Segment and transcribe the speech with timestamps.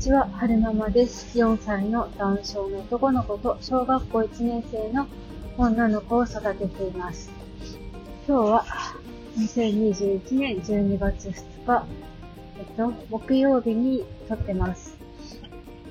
[0.00, 1.38] ちは、はるままです。
[1.38, 5.06] 4歳のダウン症の男の子と小学校1年生の
[5.58, 7.30] 女の子を育てています。
[8.26, 8.64] 今日は
[9.36, 11.86] 2021年12月2日、
[12.58, 14.96] えっと、木曜日に撮ってます。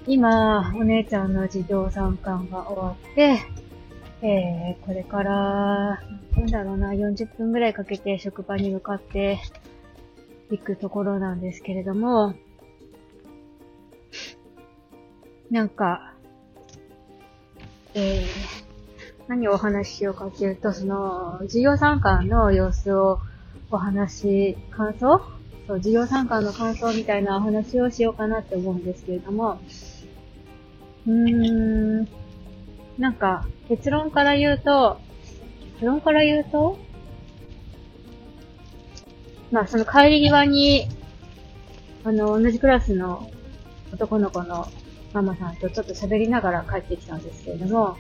[0.08, 3.38] 今、お姉ちゃんの授業参観が終わって、
[4.24, 6.02] えー、これから、
[6.36, 9.38] なんだろうな、40分ぐらいかけて職場に向かって
[10.50, 12.34] 行くところなんですけれども、
[15.52, 16.14] なんか、
[17.96, 18.26] えー、
[19.28, 23.20] 何をお話ししようかっていうと、その、授業参観の様子を
[23.72, 25.22] お話し、感想？
[25.68, 29.60] そう、授業参観の感想みたいなお話をしようかなって思うんですけれども、
[31.08, 32.08] うーん、
[33.00, 35.00] なんか、結論から言うと、
[35.74, 36.78] 結論から言うと、
[39.52, 40.88] まあ、その帰り際に、
[42.04, 43.32] あの、同じクラスの
[43.92, 44.68] 男の子の
[45.14, 47.98] ママさんとちょっと喋りながら帰ってきたんですけれども、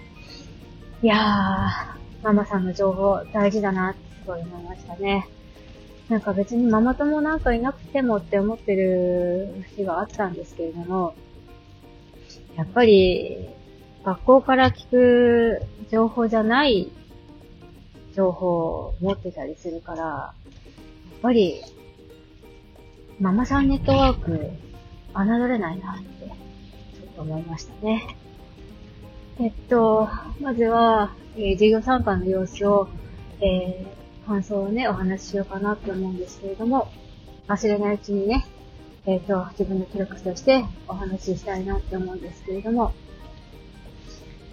[1.01, 5.27] いやー、ママさんの情報大事だなって思いましたね。
[6.09, 11.13] なんか別にママ友なんかいなくてもって思ってる日があったんですけれども、
[12.55, 13.47] やっぱり、
[14.03, 16.91] 学校から聞く情報じゃない
[18.15, 20.33] 情報を持ってたりするから、や
[21.17, 21.61] っぱり、
[23.19, 24.31] ママさんネットワーク、
[25.13, 26.48] 侮れないなって、
[27.19, 28.15] と思いましたね。
[29.41, 30.07] えっと、
[30.39, 32.87] まずは、えー授業参観の様子を、
[33.41, 36.87] えー感想をね、お話ししようかなって思うんですけれども、
[37.47, 38.45] 忘れないうちにね、
[39.07, 42.93] えっ、と、自分の記録としてお話ししたいなって思うんですけれども、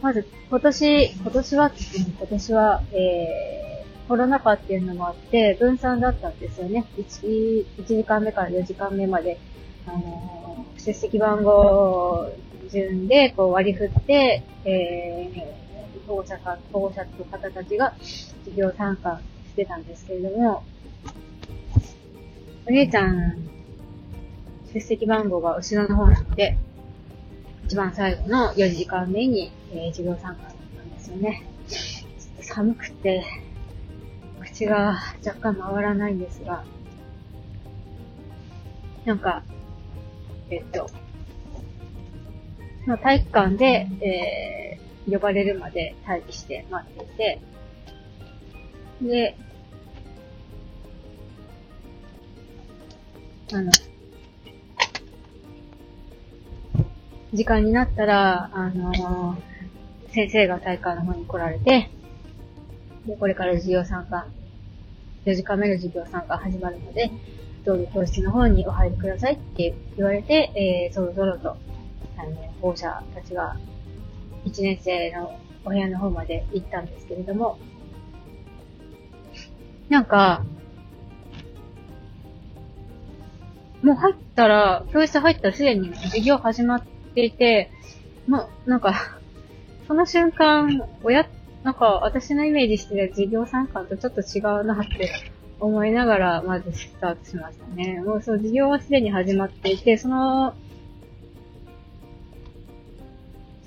[0.00, 1.70] まず、今年、今年は、
[2.19, 6.87] 今年は、えー、コロナ禍っていうのもあって、分散だったんですよね。
[6.97, 9.39] 1、1時間目から4時間目まで、
[9.87, 10.37] あのー
[10.87, 12.31] 出席番号
[12.70, 17.94] 順で、こう割り振って、えー、保護者か、保護者の方たちが
[18.44, 20.62] 授業参加してたんですけれども、
[22.66, 23.49] お姉ちゃん、
[24.72, 26.59] 出席番号が後ろの方なので、
[27.66, 31.44] 一番最後の4時間目に、えー授業参加だったんですよね。
[31.69, 33.25] ちょっと寒くて、
[34.41, 36.65] 口が若干回らないんですが、
[39.05, 39.43] なんか、
[40.50, 40.91] えっと、
[42.86, 47.41] まあ、体育館で、えー、呼ばれるまで待機して待っていて、
[49.02, 49.36] で、
[53.52, 53.70] あの、
[57.32, 59.36] 時間になったら、あの
[60.12, 61.91] 先生が体育館の方に来られて、
[63.06, 64.26] で、これから授業参観、
[65.25, 67.10] 4時間目の授業参観始まるので、
[67.64, 71.56] どうぞ教室の方にお入りくださいって言われて、えー、そろそろと、
[72.16, 73.56] あの、保護者たちが、
[74.44, 77.58] 1年生のお部屋の方まで行ったんですけれども、
[79.88, 80.44] なんか、
[83.82, 86.82] もう入ったら、教室入ったらすでに授業始まっ
[87.14, 87.70] ていて、
[88.26, 89.18] もう、なんか、
[89.86, 91.28] その瞬間、親、
[91.62, 95.10] なんか私のイメージしてる授業参観とちょっと違うなって
[95.58, 98.02] 思いながら、まずスタートしましたね。
[98.04, 100.54] もうそう、授業はすでに始まっていて、その、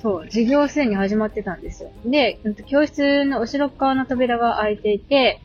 [0.01, 1.91] そう、授業はすでに始まってたんですよ。
[2.05, 5.41] で、教室の後ろ側の扉が開いていて、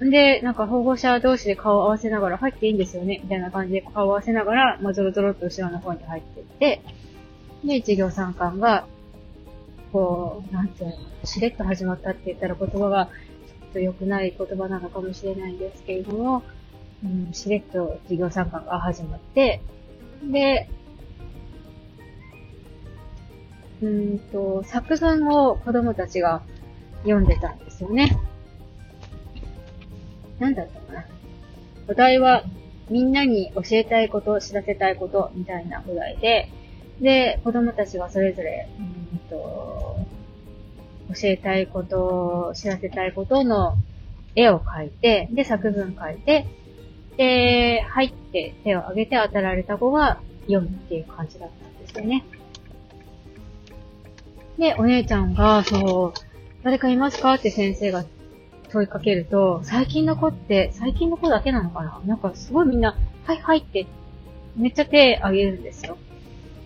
[0.00, 6.82] で、なんか保護者同士で顔を合わせながら入っていいんですよね、みたいな感じで顔を合わせながら、まあ、ゾロゾロっと後ろの方に入っていって、
[7.64, 8.86] で、授業参観が、
[9.92, 16.42] こう、なんていうの、しれっと始まったって言ったら言葉が、ちょっと良くない言葉なのかもしれないんですけれども、
[17.02, 19.62] うん、しれっと授業参観が始まって、
[20.30, 20.68] で、
[23.82, 26.42] うんと、作文を子供たちが
[27.02, 28.18] 読んでたんですよね。
[30.38, 31.04] なんだったかな。
[31.88, 32.44] お題は、
[32.90, 36.48] みんなに教えたいこと、知らせたいこと、みたいなお題で、
[37.00, 39.96] で、子供たちがそれぞれ、うんと、
[41.14, 43.76] 教えたいこと、知らせたいことの
[44.34, 46.46] 絵を描いて、で、作文書いて、
[47.16, 52.24] で、入って手を挙げて当たられた子が読むっていう感じだったんですよね。
[54.58, 56.20] で、お姉ちゃんが、そう、
[56.62, 57.34] 誰かいますか？
[57.34, 58.04] って先生が
[58.70, 62.00] 問いかけると、最近の子って、最近の子だけなのかな？
[62.06, 63.86] なんかすごいみんな、はいはいって、
[64.56, 65.98] めっちゃ手挙げるんですよ。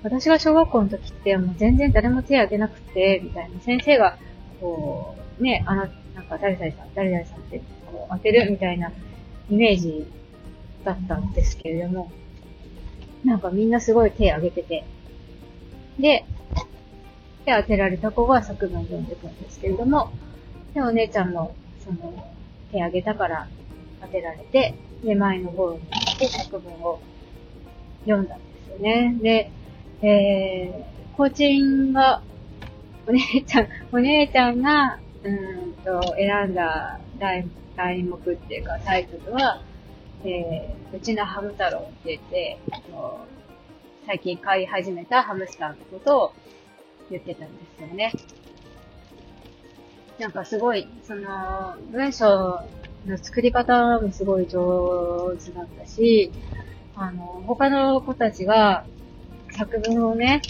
[0.03, 3.61] 私が小学校の時って、もう全然誰も手挙げなくて、みたいな。
[3.61, 4.17] 先生が、
[4.61, 7.59] こう、ね、あの、なんか誰々さん、誰々さんって、
[7.91, 8.93] こう当てるみたいな
[9.51, 10.07] イメージ
[10.85, 12.13] だったんですけれども、
[13.25, 14.85] なんかみんなすごい手挙げてて。
[15.99, 16.25] で、
[17.49, 20.13] 手当てられた子が作文読んでくんですけれども、
[20.75, 22.31] で、お姉ちゃんも、その、
[22.71, 23.49] 手挙げたから
[24.03, 27.01] 当てられて、で、前の方に行って作文を
[28.05, 29.17] 読んだんですよね。
[29.23, 29.51] で、
[30.03, 32.23] えー、コーチンが、
[33.07, 37.47] お姉ちゃん、お姉ちゃんが、うんと、選んだ題
[37.77, 39.63] 題目っていうかタイトルは、
[40.25, 42.59] えー、うちのハム太郎って言って、
[44.05, 46.33] 最近飼い始めたハムスターのことを
[47.11, 48.13] 言ってたんですよね。
[50.19, 52.61] なんかすごい、その、文章
[53.07, 56.33] の作り方もすごい上手だったし、
[56.97, 58.85] あの、他の子たちが
[59.53, 60.43] 作文をね、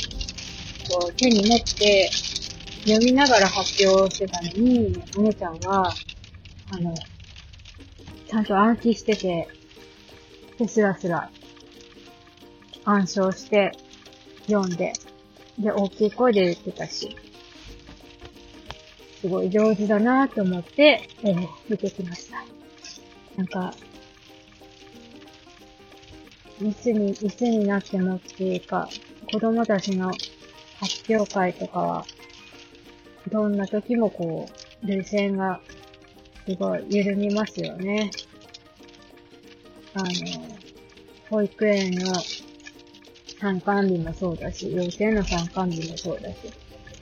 [0.90, 2.08] こう手に持って
[2.86, 5.92] 読みながら発表してたのに、お姉ちゃんは、
[6.70, 6.94] あの、
[8.26, 9.48] ちゃんと暗記してて、
[10.58, 11.30] で、スラスラ
[12.84, 13.72] 暗唱して
[14.46, 14.94] 読んで、
[15.58, 17.16] で、大きい声で言ってたし、
[19.20, 22.44] すごい上手だなと思って、えー、見てきました。
[23.36, 23.74] なんか、
[26.62, 28.88] いつに、いつになってもっていうか、
[29.32, 30.12] 子供たちの
[30.80, 32.06] 発表会とかは、
[33.30, 34.48] どんな時もこ
[34.82, 35.60] う、冷戦が
[36.46, 38.10] すごい緩みますよね。
[39.94, 40.08] あの、
[41.30, 42.12] 保育園の
[43.40, 46.36] 参観日もそうだし、幼稚園の参観日もそうだし、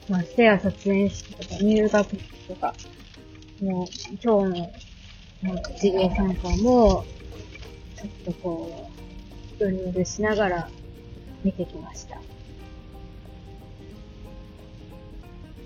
[0.08, 2.74] まあ、ステア卒園式とか入学式とか、
[3.60, 4.42] もう、今日の、
[5.42, 7.04] もう、事業参観も、
[7.94, 10.68] ちょっとこう、ストリングしながら
[11.42, 12.20] 見てきました。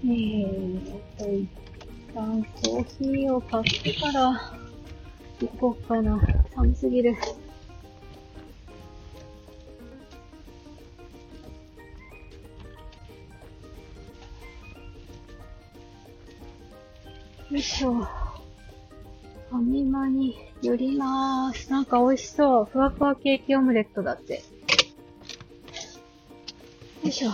[0.03, 1.49] えーと、一
[2.15, 4.55] 旦コーヒーを買ってから
[5.41, 6.25] 行こうかな。
[6.55, 7.17] 寒すぎる。
[17.51, 17.95] よいしょ。
[17.95, 21.69] ファミマに寄りまーす。
[21.73, 22.65] なんか美味しそう。
[22.65, 24.35] ふわふわケーキオムレットだって。
[24.35, 24.41] よ
[27.03, 27.31] いしょ。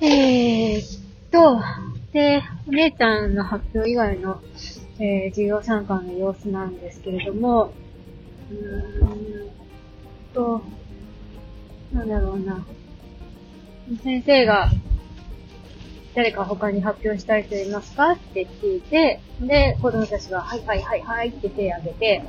[0.00, 1.60] えーっと、
[2.12, 4.40] で、お姉ちゃんの発表以外の、
[4.98, 7.74] えー、授業参観の様子なんですけれども、
[8.50, 9.50] うーん
[10.32, 10.62] と、
[11.92, 12.64] なんだろうな。
[14.02, 14.70] 先生が、
[16.16, 18.12] 誰か他に発表したい人いますか？
[18.12, 22.24] って聞いて、で、子供たちが、はいはいはいはいって手を挙げて、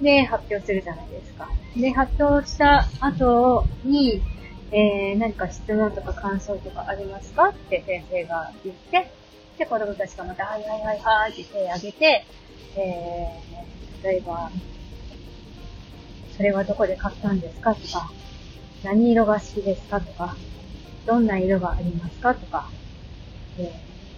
[0.00, 1.48] で、発表するじゃないですか。
[1.76, 4.22] で、発表した後に、
[4.70, 7.48] えー、何か質問とか感想とかありますか？
[7.48, 9.10] って先生が言って、
[9.58, 12.24] で、子供たちがまた、はいはいはいはいって手を挙げて、
[12.76, 14.48] えー、例えば、
[16.36, 17.74] それはどこで買ったんですか？
[17.74, 18.12] とか、
[18.84, 20.00] 何色が好きですか？
[20.00, 20.36] とか、
[21.04, 22.36] どんな色がありますか？
[22.36, 22.70] とか、
[23.58, 23.72] え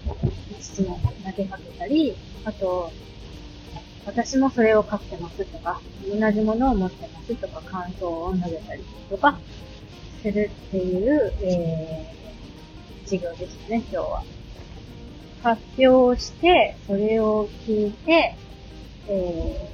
[0.07, 2.15] ー、質問投げかけたり、
[2.45, 2.91] あと、
[4.07, 9.39] 私もそれを飼ってますとか、同じものを持ってますとか、感想を投げたりとか、
[10.25, 14.23] するっていう、えー、授業でしたね、今日は。
[15.43, 18.35] 発表して、それを聞いて、
[19.09, 19.71] え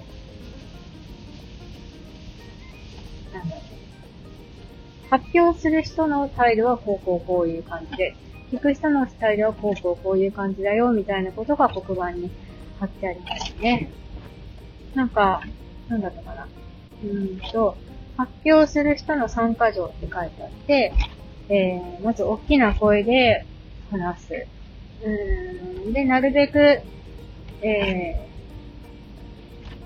[3.31, 5.09] ー、なんだろう。
[5.09, 8.17] 発表する人の態度はこうこうこういう感じで、
[8.51, 12.31] 聞く人の態度はこうこうこういう感じだよ、みたいなことが黒板に
[12.81, 13.91] 貼ってありましたね。
[14.95, 15.43] なんか、
[15.89, 16.49] なんだったかな。
[17.05, 17.77] うーんと、
[18.17, 20.93] 発表する人の参加条って書いてあって、
[21.49, 23.47] えー、まず大きな声で
[23.93, 24.47] 話す。
[25.05, 26.83] うーんで、なるべく、
[27.63, 28.27] え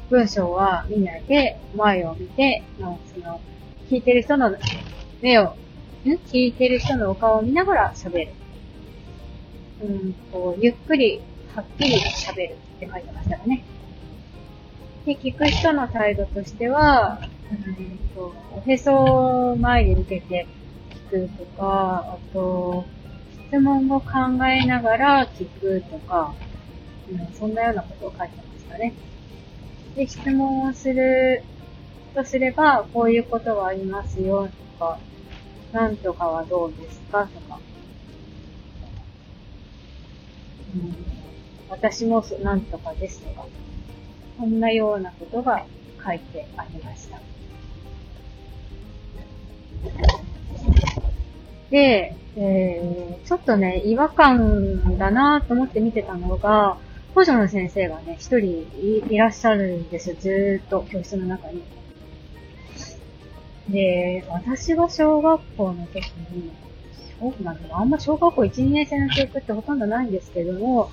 [0.08, 3.40] ー、文章は見ないで、前を見て、のその、
[3.90, 4.56] 聞いてる人の
[5.20, 6.18] 目を、ん？
[6.26, 8.28] 聞いてる人のお顔を見ながら喋る。
[9.82, 11.20] うんこう、ゆっくり、
[11.54, 13.64] はっきり喋るって書いてましたかね。
[15.04, 17.18] で、聞く人の態度としては、
[17.50, 20.46] うんと、おへそを前に向けて
[21.10, 22.84] 聞くとか、あと、
[23.48, 24.08] 質問を考
[24.46, 26.34] えながら聞くとか、
[27.10, 28.94] うん、そんなようなことを書いてましたね。
[29.94, 31.42] で、質問をする
[32.14, 34.98] とすれば、こういうことがありますよとか、
[35.72, 37.60] なんとかはどうですかとか、
[40.74, 40.94] うん、
[41.70, 43.46] 私もなんとかですとか、
[44.38, 45.64] そんなようなことが
[46.04, 47.20] 書いてありました。
[51.70, 56.76] で、えー、ちょっとね、違和感だなと思って見てたのが、
[57.14, 58.66] 補助の先生がね、一人
[59.08, 60.16] いらっしゃるんですよ。
[60.18, 61.62] ずーっと教室の中に。
[63.68, 66.50] で、私が小学校の時に、
[67.24, 70.90] そうなんあんま小学校1、2年生の記憶ってほとんどないんですけども、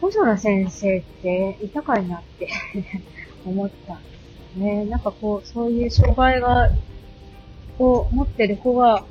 [0.00, 2.48] 補助の先生っていたかいなって
[3.44, 4.08] 思ったんで
[4.54, 4.84] すね。
[4.84, 6.70] なんかこう、そういう障害が、
[7.80, 9.04] を持ってる子が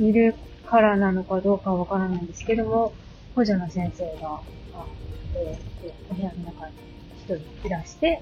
[0.00, 0.34] いる
[0.66, 2.92] からなのかどうかわからないんですけども、
[3.36, 4.40] 補助の先生が、
[4.74, 4.84] あ
[5.36, 6.72] えー、お部屋の中に
[7.18, 8.20] 一人いらして、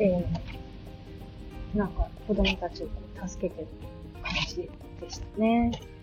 [0.00, 2.88] えー、なんか子供たちを
[3.24, 3.68] 助けてる
[4.20, 4.56] 感じ
[5.00, 5.93] でしたね。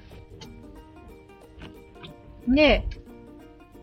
[2.48, 2.88] で、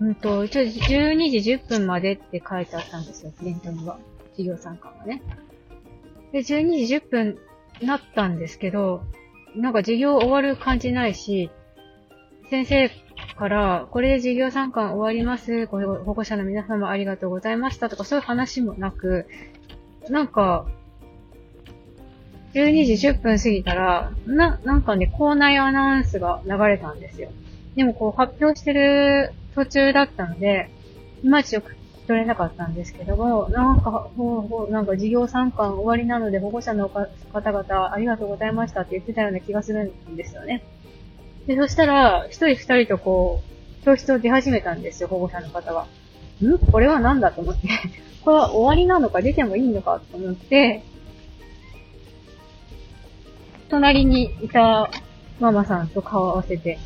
[0.01, 3.99] うんと、一応12時10分までって書いてあったんですよ、プリントには。
[4.33, 5.23] 授業参観がね。
[6.33, 7.39] で、12時10分
[7.83, 9.03] なったんですけど、
[9.57, 11.51] なんか授業終わる感じないし、
[12.51, 12.91] 先生
[13.37, 15.67] から、これで授業参観終わります。
[15.67, 19.27] ご保護者の皆様ありがとうございましたとかそういう話もなく、
[20.09, 20.67] なんか、
[22.55, 27.31] 12時10分過ぎたら、な、なんかね、校内アナウンスが流れたんですよ。
[27.79, 30.69] でもこう発表してる途中だったので、
[31.23, 40.65] いまいちよく聞き取れなかったんですけども、なんか、ほうほう、なんか授業参観終わりなので保護者の方々ありがとうございましたって言ってたような気がするんですよね。
[41.47, 43.45] で、そしたら、一人二人とこ
[43.81, 45.87] う、教室を出始めたんですよ、保護者の方は。
[46.43, 46.59] ん？
[46.59, 47.31] これは何だ？
[47.31, 47.69] と思って
[48.25, 50.83] これは終わりなのか出てもいいのかと思って、
[53.69, 54.91] 隣にいた
[55.39, 56.79] ママさんと顔を合わせて、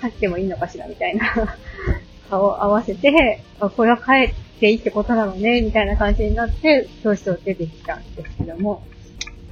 [0.00, 1.56] 帰ってもいいのかしらみたいな。
[2.30, 8.82] 顔を合わせて、あ、これは帰っていいってことなのね、みたいな感じになって、教室を出てきたんですけども、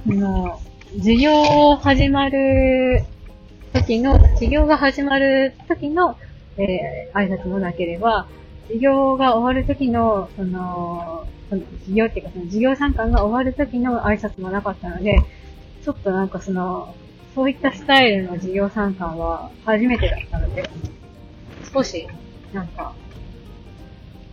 [0.07, 0.59] あの、
[0.97, 3.03] 授業を始まる
[3.73, 6.17] 時の、授業が始まる時の、
[6.57, 8.27] えー、挨拶もなければ、
[8.67, 15.19] 授業が終わる時の、その、その授業っていうかその授業参観が終わる時の挨拶もなかったので、
[15.83, 16.93] ちょっとなんかその、
[17.37, 20.67] そういったスタイルの授業参観は初めてだったので、
[21.71, 22.07] 少し、
[22.51, 22.95] なんか、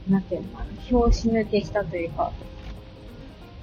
[0.09, 2.33] なんていうのかな、拍子抜けしたというか、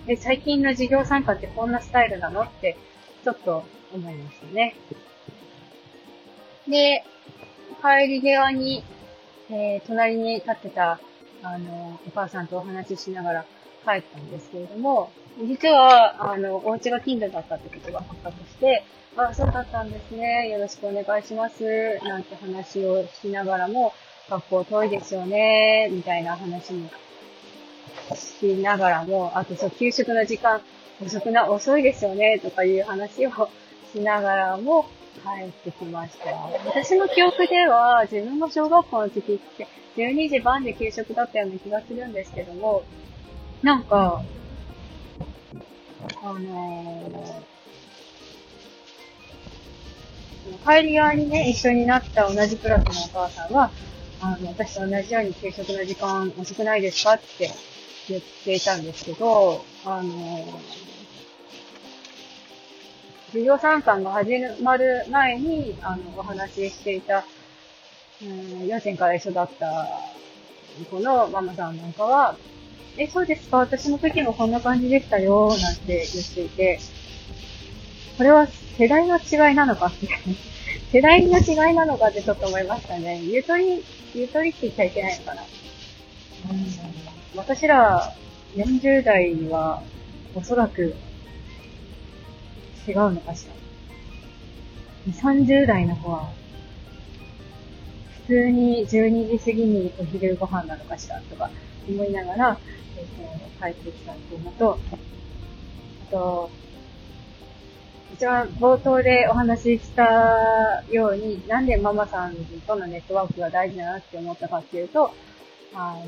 [0.06, 2.78] で、最近の授業参観ってこんなスタイルなのって、
[3.24, 4.76] ちょっと思いましたね。
[6.68, 7.04] で、
[7.82, 8.84] 帰り際に、
[9.50, 11.00] えー、隣に立ってた、
[11.42, 13.46] あの、お母さんとお話ししながら
[13.86, 15.12] 帰ったんですけれども、
[15.48, 18.84] 実は、あの、お家が近所だったってことが発覚して、
[19.18, 20.50] あ、そうだったんですね。
[20.50, 22.00] よろしくお願いします。
[22.04, 23.94] なんて話をしながらも、
[24.30, 25.90] 学校遠いですよね。
[25.92, 26.90] みたいな話に
[28.16, 30.62] しながらも、あとそう、給食の時間
[31.06, 32.40] 遅くな、遅いですよね。
[32.40, 33.50] とかいう話を
[33.94, 34.86] しながらも、
[35.24, 36.32] 帰ってきました。
[36.66, 42.84] 私の記憶では、自分の小学校の時って、12時半で給食だったような気がするんですけども、
[43.62, 44.22] なんか、
[46.24, 47.52] あのー、
[50.66, 53.72] 帰り側にね、一緒になった同じクラスのお母さんは、
[54.22, 57.50] あの、私と同じように給食の時間遅くないですかって
[58.10, 60.60] 言っていたんですけど、あの
[63.28, 67.24] 授業参観が始まる前に、あの、お話ししていた、
[68.22, 69.88] うん、幼稚園から一緒だった
[70.90, 72.36] 子のママさんなんかは、
[72.98, 73.58] え、そうですか？
[73.58, 76.80] 私の時もこんな感じでしたよ、なんて言っていて、
[78.18, 78.48] これは
[78.82, 80.08] 世代の違いなのかって、
[80.92, 83.22] 世代の違いなのかってちょっと思いましたね。
[83.22, 83.84] ゆとり、
[84.16, 85.44] ゆとりって言っちゃいけないのかな。
[85.44, 85.48] うん、
[87.36, 88.12] 私ら
[88.56, 89.84] 40代は
[90.34, 90.96] おそらく
[92.88, 93.46] 違うのかし
[95.06, 95.14] ら。
[95.14, 96.32] 30代の子は、
[98.26, 101.52] 普通に12時過ぎにお昼ご飯なのかしらとか
[101.88, 102.58] 思いながら、
[102.98, 104.80] えっー、帰ってきたっていうのと、
[106.10, 106.61] あと、
[108.22, 112.36] 一番冒頭でお話ししたように、なんでママさん
[112.68, 115.12] とのネットワークが大事だなって思ったかっていうと、
[115.74, 116.06] あの、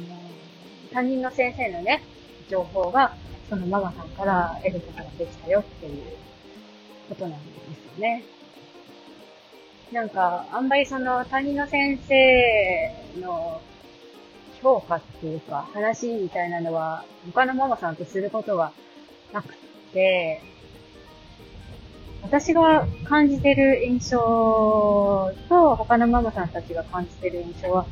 [0.94, 2.04] 担任の先生のね、
[2.52, 3.16] 情報が、
[3.50, 6.04] そのママさんから得ることができたよっていう
[7.10, 7.46] ことなんで
[7.82, 8.24] すよね。
[9.92, 13.60] なんか、あんまりその担任の先生の
[14.62, 18.72] 評価っていうか、話みたいなのは、他のママさんとすることが
[19.34, 19.56] なく
[19.94, 20.53] て、
[22.24, 27.86] 私が感じてる印象と他のママさんたちが感じてる印象は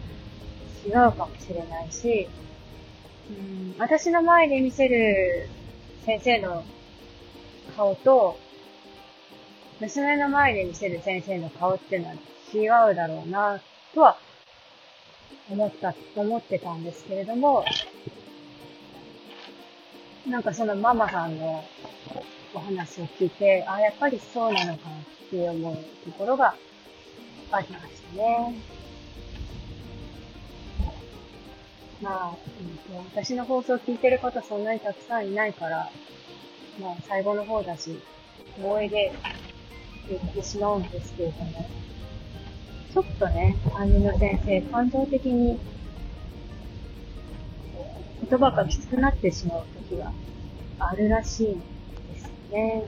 [0.86, 2.28] 違うかもしれないし、
[3.30, 5.48] うん、私の前で見せる
[6.06, 6.64] 先生の
[7.76, 8.38] 顔と
[9.82, 12.14] 娘の前で見せる先生の顔っていうのは
[12.54, 13.60] 違うだろうな、
[13.96, 14.18] とは
[15.50, 17.66] 思った、思ってたんですけれども、
[20.28, 21.64] なんかそのママさんの
[22.54, 24.90] お話を聞いて、あ、やっぱりそうなのか
[25.28, 26.56] って思うところが
[27.52, 28.54] ありましたね。
[32.02, 32.38] まあ、
[33.14, 35.90] 私の放送を聞いてる方そんなにたくさんいないから、
[36.80, 38.00] まあ最後の方だし、
[38.58, 39.12] 思い出
[40.10, 41.70] 言ってしまうんですけれども、
[42.92, 45.60] ちょっとね、担任の先生、感情的に
[48.30, 50.12] 言葉がきつくなってしまう時が
[50.80, 51.71] あるらしいんですよ
[52.52, 52.84] ね。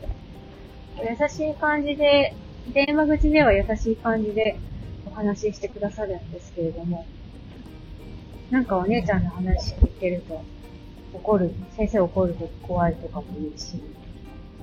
[0.98, 2.36] 優しい感じで、
[2.74, 4.58] 電話口では優しい感じで
[5.06, 7.06] お話ししてくださるんですけれども、
[8.50, 10.42] なんかお姉ちゃんの話聞いてると、
[11.14, 13.82] 怒る、先生怒ると怖いとかも言うし、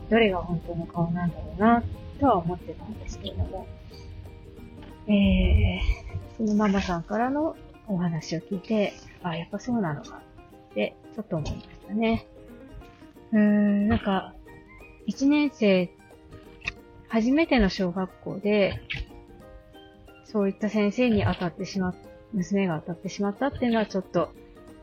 [0.09, 1.83] どれが本当の顔なんだろうな、
[2.19, 3.66] とは思ってたんですけれども、
[5.09, 7.57] えー、そのママさんからの
[7.88, 8.92] お話を聞いて、
[9.23, 10.23] あ、やっぱそうなのか
[10.71, 12.26] って、ちょっと思いましたね。
[13.33, 14.35] うーん、なんか、
[15.10, 15.90] 一年生、
[17.08, 18.80] 初めての小学校で、
[20.24, 21.94] そういった先生に当たってしまっ、
[22.32, 24.32] 娘が当たってしまったっていうのはちょっと、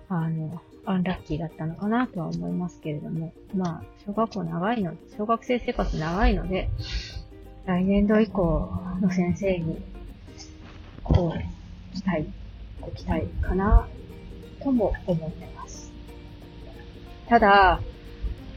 [0.10, 6.70] あの、アンラッキーだったのかなとは思いますけれども、まあ、小学校長いの、小学生生活長いので、
[7.66, 8.70] 来年度以降
[9.00, 9.82] の先生に、
[11.06, 12.26] こう、期待、
[12.82, 13.88] ご期待かな、
[14.62, 15.94] とも思ってます。
[17.30, 17.80] ただ、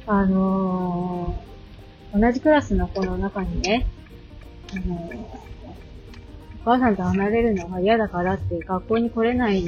[0.08, 1.49] あのー、
[2.12, 3.86] 同じクラスの子の中にね、
[4.72, 4.94] あの、
[6.62, 9.64] お母さんと離れるのが嫌だからって学校に来れない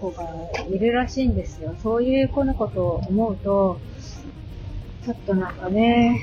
[0.00, 0.24] 子が
[0.68, 1.74] いるらしいんですよ。
[1.82, 3.80] そういう子のことを思うと、
[5.04, 6.20] ちょっとなんかね、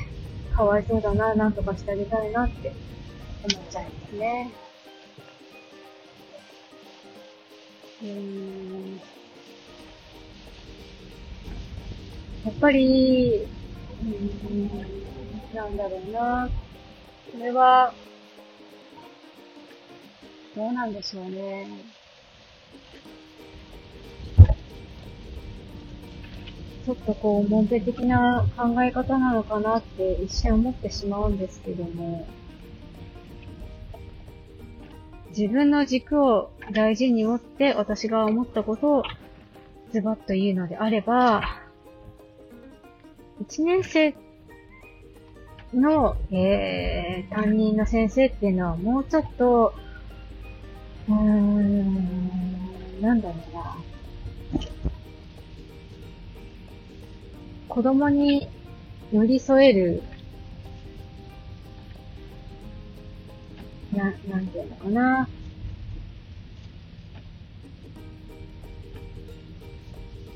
[0.54, 2.74] かわいそうだな、なんとかしてあげたいなって
[3.44, 4.52] 思っちゃいますね。
[8.02, 9.02] うーん
[12.46, 13.48] やっぱり、
[14.02, 14.86] うん、
[15.54, 16.50] なんだろうな。
[17.32, 17.94] これは、
[20.56, 21.68] どうなんでしょうね。
[26.86, 32.26] ちょっとこう、門ペ的な考え方なのかなって一瞬思ってしまうんですけども、
[35.30, 39.04] 自分の軸を大事に持って私が思ったことを
[39.92, 41.44] ズバッと言うのであれば、
[43.42, 44.14] 1年生
[45.74, 49.74] の、えー、担任の先生っていうのはもうちょっと、
[51.08, 53.78] うーん、なんだろうな。
[57.70, 58.50] 子供に
[59.14, 60.04] 寄り添える、
[63.94, 65.30] な、なんていうのかな。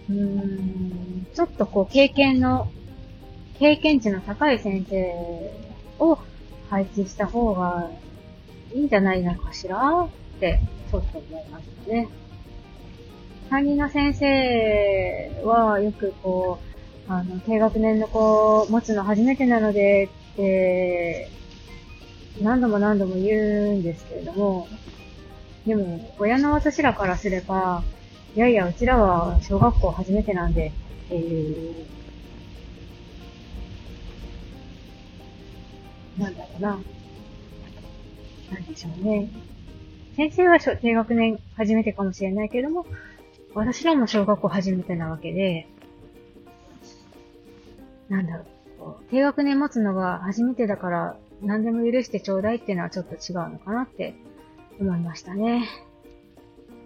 [0.09, 2.71] うーん、ちょっとこう経験の
[3.59, 5.51] 経験値の高い先生
[5.99, 6.17] を
[6.69, 7.89] 配置した方が
[8.73, 10.59] いいんじゃないのかしらって
[10.91, 12.07] ちょっと思いましたね。
[13.49, 16.59] 担任の先生はよくこ
[17.07, 21.29] う、あの、低学年の子を持つの初めてなので、って、
[22.41, 24.67] 何度も何度も言うんですけれども、
[25.65, 27.83] でも、親の私らからすれば、
[28.35, 30.73] いやいや、うちらは小学校初めてなんで、
[31.05, 31.85] っていう
[36.17, 36.69] なんだろうな。
[38.51, 39.29] なんでしょうね。
[40.15, 42.85] 先生は低学年初めてかもしれないけども、
[43.53, 45.67] 私らも小学校初めてなわけで、
[48.09, 48.45] なんだろう。
[49.09, 54.15] 低学年持つのが初めてだから何でも許してちょうだいっていうのはちょっと違うのかなって
[54.79, 55.67] 思いましたね。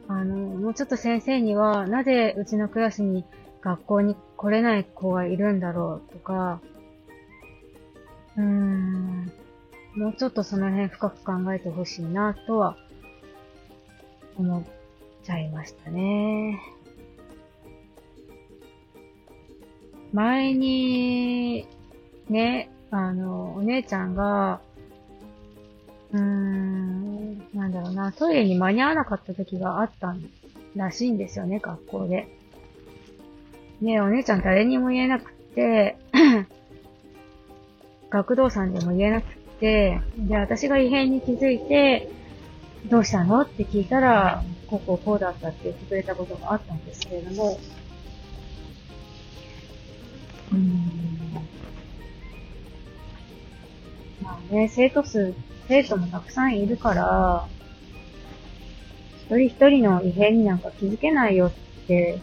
[0.08, 3.26] あの、もうちょっと先生にはなぜうちのクラスに
[3.62, 6.62] 学校に来れない子がいるんだろうとか、
[8.38, 9.32] うん。
[9.96, 12.78] もうちょっとその辺深く考えてほしいなとは
[14.38, 14.64] 思っ
[15.24, 16.60] ちゃいましたね。
[20.14, 21.68] 前に、
[22.30, 24.62] ね、あの、お姉ちゃんが、
[26.12, 30.16] うーん、なんだろうな、トイレに間に合わなかった時があった
[30.76, 32.28] らしいんですよね、学校で。
[33.82, 35.96] ねお姉ちゃん誰にも言えなくて
[38.10, 42.10] 学童さんでも言えなくて、で、私が異変に気づいて、
[42.90, 43.42] どうしたの？
[43.42, 47.60] って聞いたら、こここうだったって言ってくれたことがあったんですけれども、
[50.52, 50.70] うん。
[54.22, 55.34] まあね、生徒数、
[55.68, 57.48] 生徒もたくさんいるから、
[59.26, 61.52] 一人一人の異変になんか気づけないよっ
[61.86, 62.20] て、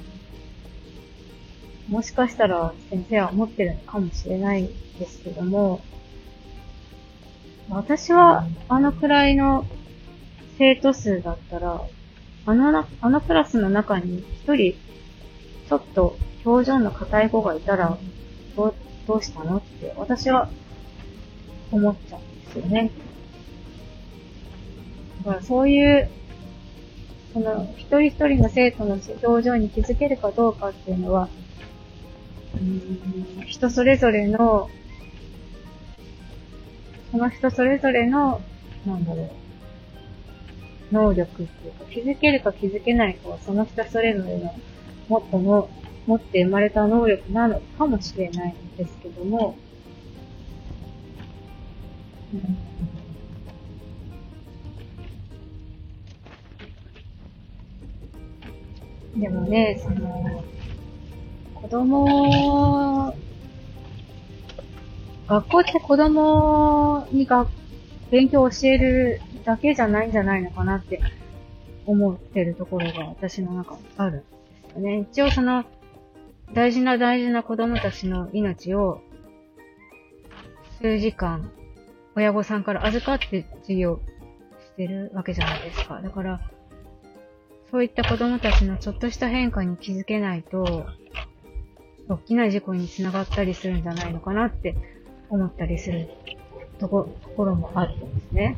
[1.89, 4.69] もしかしたら先生は思ってるのかもしれない
[4.99, 5.81] ですけども、
[7.69, 9.67] 私はあのくらいの
[10.59, 11.81] 生徒数だったら、
[12.47, 14.75] あのな、あのクラスの中に一人、
[15.69, 17.99] ちょっと表情の硬い子がいたら、
[18.57, 18.75] どう、
[19.07, 20.49] どうしたのって私は
[21.71, 22.91] 思っちゃうんですよね。
[25.25, 26.09] だからそういう、
[27.33, 31.29] その一人一人の生徒の表情に気づけるかどうかっていうのは、
[33.47, 34.71] 人それぞれの、
[37.11, 38.41] その人それぞれの、
[38.85, 39.23] なんだろ
[40.91, 44.55] う、能力っていうか、気づけるか気づけないかはその人それぞれの
[45.09, 45.69] もっとの、
[46.07, 49.57] 持って生まれた能力なのかもしれないんですけども、
[59.15, 59.21] うん。
[59.21, 60.45] でもね、その、
[61.63, 63.15] 子供、
[65.27, 67.47] 学校って子供にが
[68.11, 71.01] 勉強を教えるだけじゃないんじゃないのかなって
[71.87, 74.25] 思ってるところが私の中にあるんで
[74.71, 75.07] すよね。
[75.11, 75.65] 一応その、
[76.53, 79.03] 大事な大事な子供たちの命を
[80.81, 81.51] 数時間
[82.17, 84.01] 親御さんから預かって授業
[84.59, 86.01] してるわけじゃないですか。
[86.01, 86.41] だから、
[87.71, 90.87] そういった子供たちのちょっとした変化に気づけないと、
[92.09, 94.77] 大きな事故につながったりするんじゃないのかなって
[95.29, 96.09] 思ったりする
[96.79, 98.57] とこ、ところもあるんですね。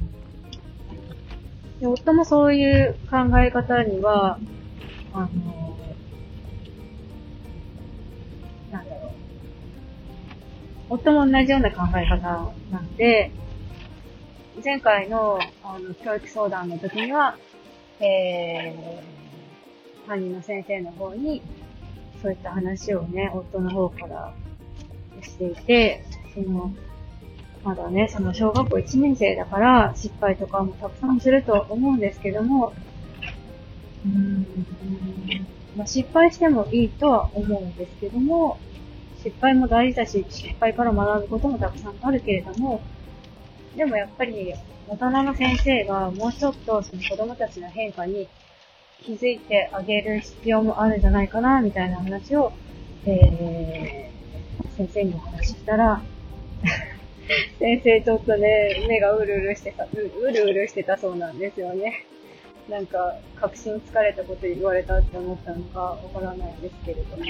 [1.80, 4.38] で夫もそういう考え方には、
[5.14, 5.76] あの、
[8.70, 9.10] なんだろう。
[10.90, 13.30] 夫も同じような考え方なんで、
[14.62, 17.36] 前回のあの教育相談の時には、
[18.00, 21.42] えー、担任の先生の方に、
[22.22, 24.32] そういった話をね、夫の方から
[25.22, 26.04] していて、
[26.34, 26.72] その、
[27.64, 32.72] まだね、その小学校1年生だから、失敗とかもたくさんすると思うんですけども、
[34.04, 34.46] うーん、
[35.76, 38.58] まあ、失敗してもいいとは思うんですけども、
[39.22, 42.80] 失敗も大事だし、失敗から学ぶこともたくさんあるけれども、
[43.76, 44.54] でもやっぱり、
[44.88, 48.26] 大人の先生がもうちょっとその子供たちの変化に
[49.02, 52.52] 気づいてあげる必要もあるんじゃないかな、みたいな話を、
[53.06, 56.02] えー、先生にお話ししたら、
[57.58, 62.06] 先生ちょっとね、目がうるうるしてた、うるうるしてたそうなんですよね。
[62.68, 67.24] なんか、確信疲れたこと言われたって思ったのかわからないですけれども。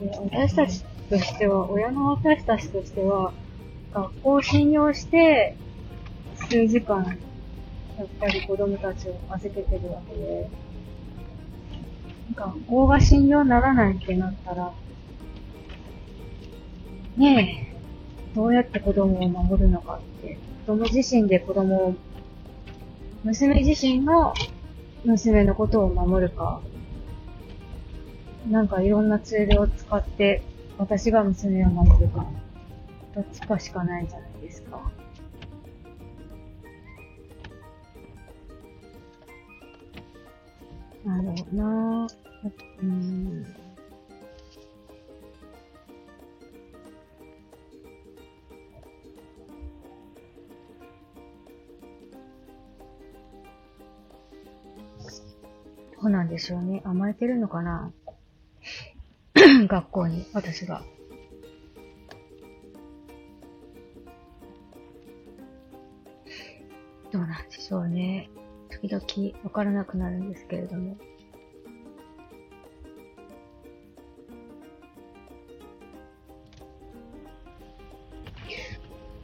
[0.00, 3.32] で私たちとしては、親の私たちとしては、
[3.92, 5.56] 学校を信用して、
[6.48, 7.18] 数時間、
[7.98, 10.50] やっぱり子供たちを預けてるわけで、
[12.34, 14.72] 学校が信用ならないってなったら、
[17.16, 21.94] ねえ、どうやって子供を守るのかって、子供自身で子供を、
[23.24, 24.32] 娘自身が
[25.04, 26.62] 娘のことを守るか、
[28.48, 30.42] なんかいろんなツールを使って
[30.78, 32.26] 私が娘を守るか、
[33.14, 34.90] どっちかしかないじゃないですか。
[41.04, 42.20] なんだろうなぁ。
[42.82, 43.44] うん。
[56.02, 56.80] どうなんでしょうね。
[56.84, 57.92] 甘えてるのかな
[59.70, 60.82] 学校に、私が。
[67.12, 68.28] どうなんでしょうね。
[68.68, 70.96] 時々わからなくなるんですけれども。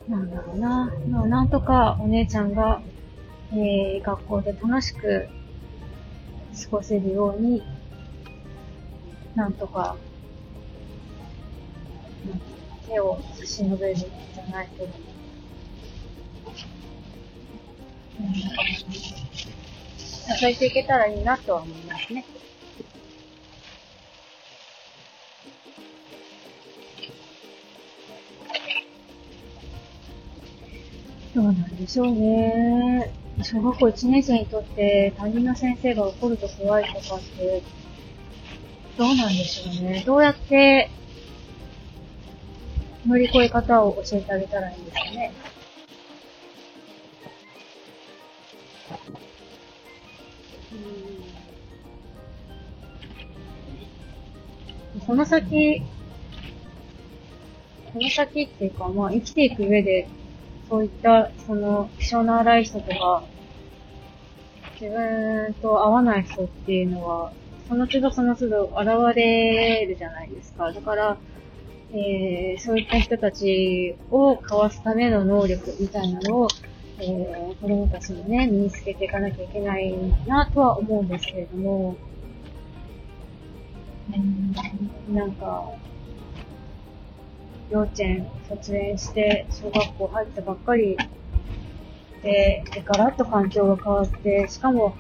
[0.09, 0.93] なんだろうな。
[1.09, 2.81] まあ、なんとかお姉ちゃんが、
[3.51, 5.27] えー、学校で楽しく
[6.63, 7.65] 過ごせるように、
[9.35, 9.97] なんとか、
[12.97, 14.91] 手を差し伸べるじゃないけど、
[18.21, 18.35] うん、
[18.95, 22.25] 支えていけたらいいなとは思いますね。
[31.35, 33.13] どうなんでしょうね。
[33.43, 37.63] 小学校1年生にとって担任の先生が怒ると怖いとかって、
[38.97, 40.03] どうなんでしょうね。
[40.07, 40.89] どうやって
[43.07, 45.33] 乗り越え方を教えてあげたらいいんですかね。
[55.07, 55.83] この先、
[57.93, 60.09] この先っていうか、まあ生きていく上で、
[60.69, 63.23] そういった、その、気性の荒い人とか、
[64.81, 67.33] 自分と合わない人っていうのは、
[67.69, 70.73] その都度その都度現れるじゃないですか。
[70.73, 71.17] だから、
[71.93, 76.49] えー、そういった人たちをかわすための能力みたいなのを、
[76.99, 79.95] えー、子供たちもね、身につけていかなきゃいけない
[80.27, 81.97] なとは思うんですけれども、
[85.09, 85.73] うん、なんか、
[87.71, 90.97] 幼稚園卒園して小学校入ったばっかり
[92.23, 94.97] で、でガラッと環境が変わって、しかも、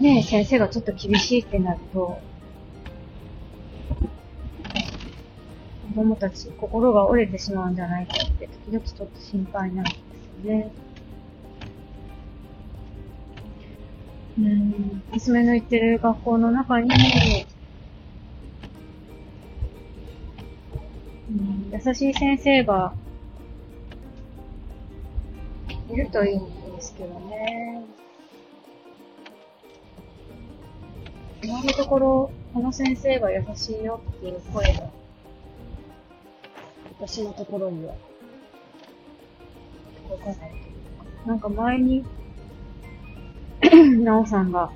[0.00, 2.18] ね先生がちょっと厳しいってなると、
[5.92, 9.94] 子供たち、心が折れてしまうんじゃないかって、時々ちょっと心配なんです
[10.46, 10.70] よね。
[14.38, 16.88] うん、娘の行ってる学校の中に、
[21.30, 22.94] うん、優しい先生が
[25.90, 26.40] いるといいん
[26.74, 27.82] ですけどね。
[31.44, 35.01] 今のところ、この先生が優しいよっていう声が、
[37.04, 37.94] 私のところには、
[40.08, 40.62] 届かないという
[41.24, 41.26] か。
[41.26, 42.04] なんか前に、
[44.04, 44.70] なおさんが、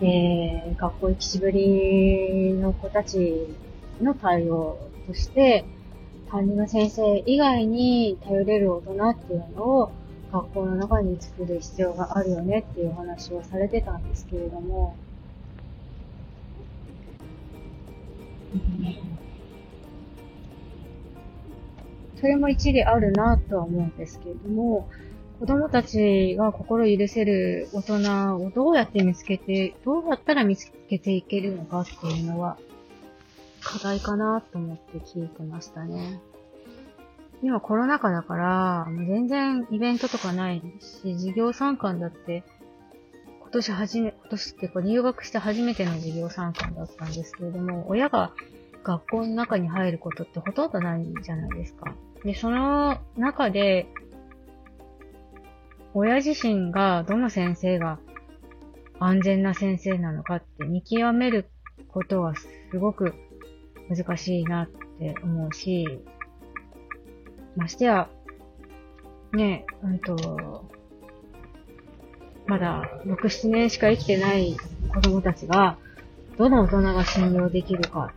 [0.00, 3.54] えー、学校行きしぶりの子たち
[4.00, 5.66] の対応として、
[6.30, 9.92] 担任の先生以外に頼れる大人っていうのを
[10.32, 14.96] 学校の中に作る必要があるよねっていうお話をされてたんですけれども、
[22.20, 24.88] それも一理あるなとは思うんですけれども、
[25.38, 32.56] 子供たちが心許せる大人をどうやって見つけて、どうやったら見つけていけるのかっていうのは、
[33.60, 36.20] 課題かなと思って聞いてましたね。
[37.42, 42.44] 今コロナ禍だから、全然イベントとかないし、授業参観だって、
[43.42, 48.32] 今年初め、今年っていうか入学して初めての授業参観だったんですけれども、親が
[48.86, 51.92] 学校の中に入ることってほとんどないじゃないですか。
[52.24, 53.88] で、その中で、
[55.92, 57.98] 親自身がどの先生が
[59.00, 61.50] 安全な先生なのかって見極める
[61.88, 62.46] ことはす
[62.78, 63.14] ごく
[63.88, 66.00] 難しいなって思うし、
[67.56, 68.08] ましてや、
[69.32, 70.64] ね、うんと、
[72.46, 74.56] まだ6、7年しか生きてない
[74.94, 75.76] 子供たちが、
[76.38, 78.12] どの大人が信用できるか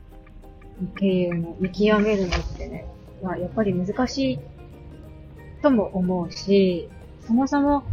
[0.83, 2.85] っていうの見極めるのってね、
[3.21, 4.39] まあ、やっぱり難しい
[5.61, 6.89] とも思うし、
[7.27, 7.83] そもそも、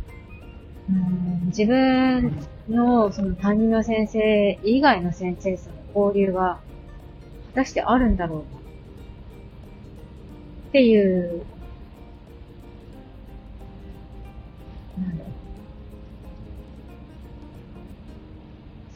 [0.89, 2.33] うん自分
[2.69, 6.61] のその担任の先生以外の先生との交流が
[7.55, 8.47] 果たしてあるんだろうか
[10.69, 11.45] っていう、
[14.99, 15.33] なんだろう。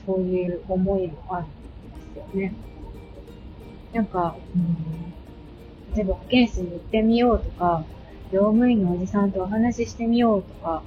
[0.06, 2.69] そういう思いもあるんですよね。
[3.92, 7.84] なんか、うん、例えば保健室に行ってみようとか、
[8.32, 10.82] 業務員のおじさんとお話ししてみようとか、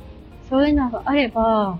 [0.49, 1.79] そういうのがあれば、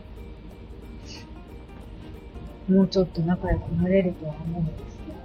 [2.68, 5.18] もうちょっと仲良くなれるとは思うんですけど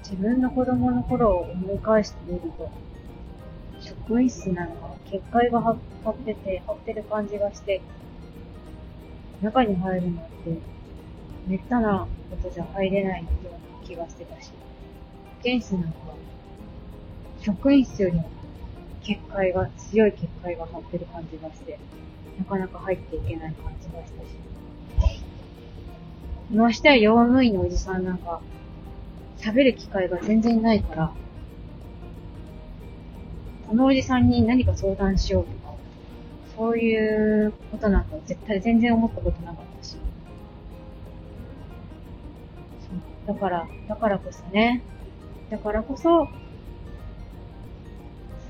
[0.00, 2.70] 自分の子供の頃を思い返してみると、
[3.80, 7.82] 職員室なのか、結界が張ってて、張ってる感じがして、
[9.42, 10.58] 中に入るのって、
[11.46, 15.90] めったなことじゃ入れないような気がしてたし、保健室なんか、
[17.40, 18.28] 職員室よりも
[19.02, 21.78] 結界が、強い結界が張ってる感じがして、
[22.38, 24.36] なかなか入っていけない感じがしたし。
[26.50, 28.40] ましてや用務員のおじさんなんか、
[29.38, 31.12] 喋る機会が全然ないから、
[33.68, 35.50] このおじさんに何か相談しようと、
[36.56, 39.96] そういうことなんか絶対全然思ったことなかったし。
[43.26, 44.82] だから、だからこそね、
[45.50, 46.28] だからこそ、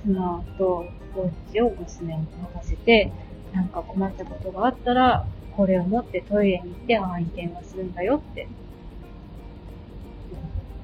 [0.04, 3.10] 妻とコーチを娘に任せて、
[3.52, 8.46] なんか困ったことがあったら、これを持ってトイレに行って母に電話するんだよって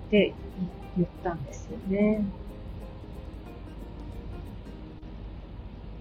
[0.07, 0.35] って
[0.97, 2.25] 言ったんですよね。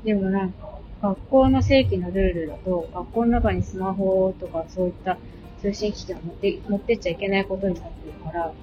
[0.04, 5.18] でもなんか、学校の正規のルールだと、学校の中にスマホとかそういった
[5.62, 8.54] 通信機器を持って持ってっちゃいけないことになってるから、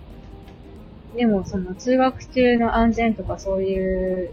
[1.16, 4.31] でもその通学中の安全とかそういう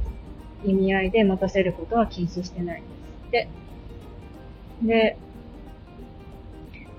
[0.65, 3.49] 意味合いで持たせることは禁止してないんですって。
[4.83, 5.17] で、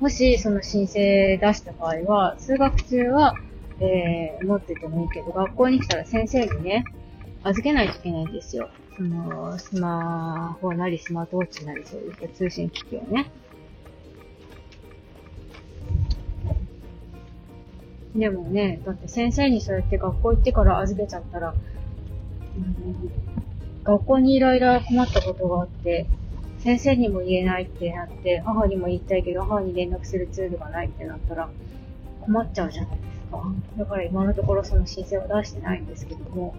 [0.01, 3.35] もしその申請出した場合は、通学中は、
[3.81, 6.85] えー、持っててもいいけど、学校に来たら先生にね、
[7.42, 8.69] 預けないといけないんですよ。
[8.97, 13.31] その、スマホなりスマートウォッチなりそういった通信機器をね。
[18.15, 21.55] でもね、だって先生にそうやって学校行ってから預けちゃったら、
[23.85, 26.07] 学校にいろいろ困ったことがあって、
[26.59, 31.51] 先生にも言えないってなって、母にも言いたいけど、母に連絡するツールがないってなったら、
[32.23, 33.43] 困っちゃうじゃないですか。
[33.77, 36.55] だから今のところその申請は出してないんですけども、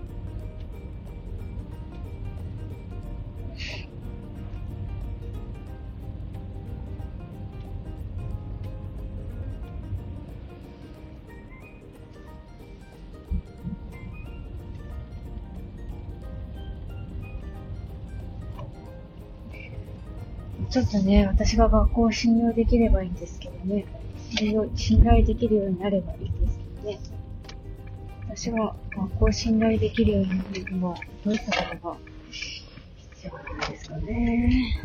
[20.77, 23.87] ちょっとね、私が学校を信用できればいいんですけどね。
[24.75, 26.99] 信頼できるようになればいいんですけどね。
[28.29, 30.93] 私は学校を信頼できるようになるには、
[31.25, 31.97] どういったことが
[32.29, 34.79] 必要なんですかね。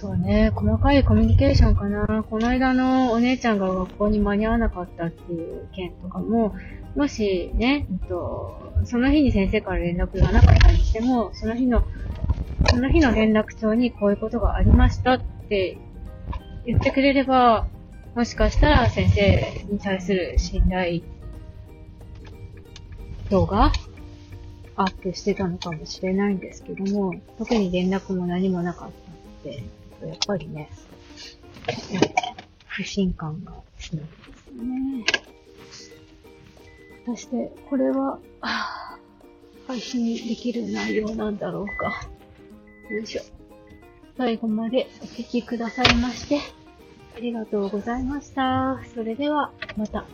[0.00, 2.22] そうね、細かいコミュニケーションかな。
[2.22, 6.54] この間のお姉ちゃんが学校に間に合わなかったっていう件とかも、
[6.96, 11.82] もしね、えっと、その日に先生から連絡がなかったにしても、その日の、
[12.70, 15.76] その日の連絡帳にこういうことがありましたって
[16.64, 17.66] 言ってくれれば、
[18.14, 21.02] もしかしたら先生に対する信頼
[23.28, 23.70] 度が
[24.76, 28.90] アップしてたのかもしれないんですけども、特に連絡も何もなかっ
[29.44, 29.62] たので、
[30.00, 30.70] と、やっぱりね、
[32.66, 35.04] 不信感が強いですね。
[37.04, 38.18] 果たして、これは、
[39.66, 42.08] 配信できる内容なんだろうか。
[42.90, 43.22] よいしょ。
[44.16, 46.40] 最後までお聴きくださいまして、
[47.16, 48.80] ありがとうございました。
[48.94, 50.06] それでは、また。